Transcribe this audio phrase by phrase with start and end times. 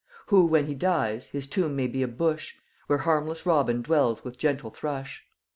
[0.29, 2.55] Who when he dies, his tomb may be a bush,
[2.87, 5.25] Where harmless robin dwells with gentle thrush."